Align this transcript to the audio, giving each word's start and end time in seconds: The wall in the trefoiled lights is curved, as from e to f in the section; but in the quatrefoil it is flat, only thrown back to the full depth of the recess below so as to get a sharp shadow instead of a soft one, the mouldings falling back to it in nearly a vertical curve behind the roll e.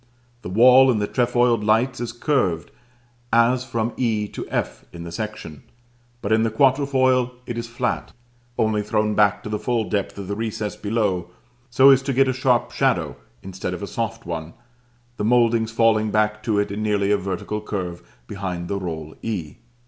The 0.41 0.49
wall 0.49 0.89
in 0.89 0.97
the 0.97 1.05
trefoiled 1.07 1.63
lights 1.63 1.99
is 1.99 2.11
curved, 2.11 2.71
as 3.31 3.63
from 3.63 3.93
e 3.97 4.27
to 4.29 4.49
f 4.49 4.83
in 4.91 5.03
the 5.03 5.11
section; 5.11 5.61
but 6.23 6.31
in 6.31 6.41
the 6.41 6.49
quatrefoil 6.49 7.33
it 7.45 7.55
is 7.55 7.67
flat, 7.67 8.11
only 8.57 8.81
thrown 8.81 9.13
back 9.13 9.43
to 9.43 9.49
the 9.49 9.59
full 9.59 9.87
depth 9.87 10.17
of 10.17 10.27
the 10.27 10.35
recess 10.35 10.75
below 10.75 11.29
so 11.69 11.91
as 11.91 12.01
to 12.01 12.13
get 12.13 12.27
a 12.27 12.33
sharp 12.33 12.71
shadow 12.71 13.15
instead 13.43 13.75
of 13.75 13.83
a 13.83 13.85
soft 13.85 14.25
one, 14.25 14.55
the 15.17 15.23
mouldings 15.23 15.71
falling 15.71 16.09
back 16.09 16.41
to 16.41 16.57
it 16.57 16.71
in 16.71 16.81
nearly 16.81 17.11
a 17.11 17.17
vertical 17.17 17.61
curve 17.61 18.01
behind 18.25 18.69
the 18.69 18.77
roll 18.79 19.13
e. 19.21 19.57